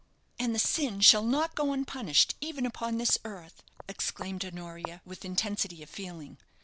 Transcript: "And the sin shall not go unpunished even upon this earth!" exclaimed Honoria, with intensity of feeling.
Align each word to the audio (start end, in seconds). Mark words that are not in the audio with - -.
"And 0.39 0.55
the 0.55 0.57
sin 0.57 0.99
shall 1.01 1.21
not 1.21 1.53
go 1.53 1.73
unpunished 1.73 2.33
even 2.41 2.65
upon 2.65 2.97
this 2.97 3.19
earth!" 3.23 3.61
exclaimed 3.87 4.43
Honoria, 4.43 5.03
with 5.05 5.23
intensity 5.23 5.83
of 5.83 5.91
feeling. 5.91 6.39